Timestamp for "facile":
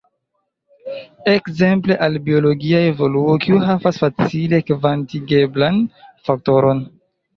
4.07-4.63